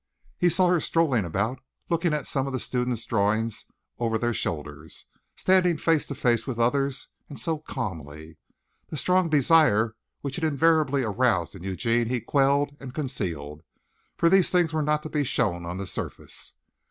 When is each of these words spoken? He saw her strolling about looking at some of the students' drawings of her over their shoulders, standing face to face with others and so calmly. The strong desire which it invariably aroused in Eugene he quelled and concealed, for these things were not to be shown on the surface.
He 0.39 0.49
saw 0.49 0.67
her 0.69 0.79
strolling 0.79 1.25
about 1.25 1.59
looking 1.87 2.11
at 2.11 2.25
some 2.25 2.47
of 2.47 2.53
the 2.53 2.59
students' 2.59 3.05
drawings 3.05 3.67
of 3.67 3.67
her 3.99 4.05
over 4.05 4.17
their 4.17 4.33
shoulders, 4.33 5.05
standing 5.35 5.77
face 5.77 6.07
to 6.07 6.15
face 6.15 6.47
with 6.47 6.57
others 6.57 7.07
and 7.29 7.37
so 7.39 7.59
calmly. 7.59 8.39
The 8.89 8.97
strong 8.97 9.29
desire 9.29 9.95
which 10.21 10.39
it 10.39 10.43
invariably 10.43 11.03
aroused 11.03 11.53
in 11.53 11.63
Eugene 11.63 12.07
he 12.07 12.19
quelled 12.19 12.75
and 12.79 12.95
concealed, 12.95 13.61
for 14.17 14.27
these 14.27 14.49
things 14.49 14.73
were 14.73 14.81
not 14.81 15.03
to 15.03 15.09
be 15.09 15.23
shown 15.23 15.67
on 15.67 15.77
the 15.77 15.85
surface. 15.85 16.53